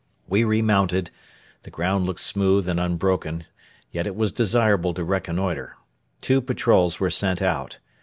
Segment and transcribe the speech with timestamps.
[0.27, 1.11] We remounted;
[1.61, 3.43] the ground looked smooth and unbroken;
[3.91, 5.75] yet it was desirable to reconnoitre.
[6.21, 7.77] Two patrols were sent out.